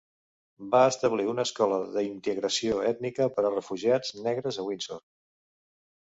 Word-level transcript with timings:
Va 0.75 0.79
establir 0.91 1.25
una 1.33 1.43
escola 1.49 1.75
d'integració 1.97 2.79
ètnica 2.91 3.27
per 3.35 3.43
a 3.49 3.51
refugiats 3.57 4.15
negres 4.29 4.59
a 4.63 4.67
Windsor. 4.71 5.03